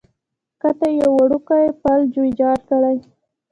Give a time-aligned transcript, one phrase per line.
[0.61, 2.97] کښته یې یو وړوکی پل ویجاړ کړی.